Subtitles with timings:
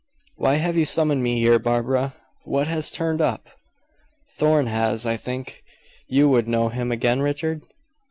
[0.35, 2.15] "Why have you summoned me here, Barbara?
[2.43, 3.47] What has turned up?"
[4.35, 5.63] "Thorn has I think.
[6.07, 7.61] You would know him again Richard?"